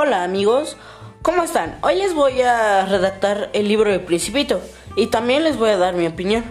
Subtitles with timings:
[0.00, 0.76] Hola amigos,
[1.22, 1.76] ¿cómo están?
[1.82, 4.60] Hoy les voy a redactar el libro de Principito
[4.94, 6.44] y también les voy a dar mi opinión.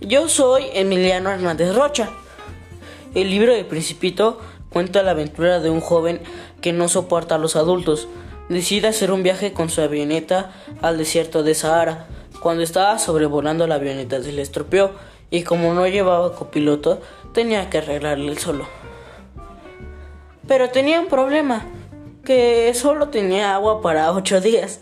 [0.00, 2.08] Yo soy Emiliano Hernández Rocha.
[3.16, 4.40] El libro de Principito
[4.70, 6.20] cuenta la aventura de un joven
[6.60, 8.06] que no soporta a los adultos.
[8.48, 10.52] Decide hacer un viaje con su avioneta
[10.82, 12.06] al desierto de Sahara.
[12.40, 14.92] Cuando estaba sobrevolando la avioneta se le estropeó
[15.30, 17.00] y como no llevaba copiloto
[17.32, 18.68] tenía que arreglarle el solo.
[20.46, 21.66] Pero tenía un problema
[22.26, 24.80] que solo tenía agua para ocho días.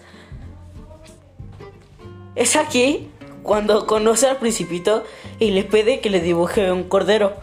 [2.34, 3.10] Es aquí
[3.44, 5.04] cuando conoce al principito
[5.38, 7.34] y le pide que le dibuje un cordero.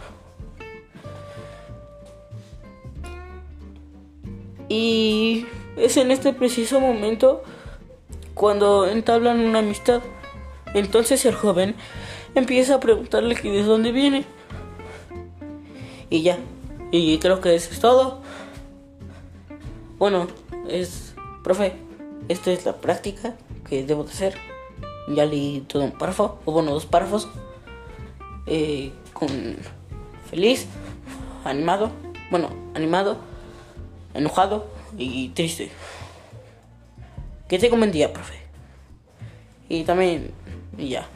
[4.68, 5.46] Y
[5.76, 7.42] es en este preciso momento
[8.34, 10.02] cuando entablan una amistad.
[10.74, 11.76] Entonces el joven
[12.34, 14.24] empieza a preguntarle que de dónde viene.
[16.10, 16.38] Y ya.
[16.90, 18.20] Y creo que eso es todo.
[20.02, 20.26] Bueno,
[20.68, 21.14] es,
[21.44, 21.74] profe,
[22.28, 23.36] esta es la práctica
[23.68, 24.34] que debo de hacer.
[25.06, 27.28] Ya leí todo un párrafo, o bueno, dos párrafos.
[28.46, 29.28] Eh, con
[30.28, 30.66] feliz,
[31.44, 31.92] animado,
[32.32, 33.16] bueno, animado,
[34.12, 34.66] enojado
[34.98, 35.70] y triste.
[37.48, 38.40] Que te un día, profe.
[39.68, 40.32] Y también,
[40.78, 41.06] y ya.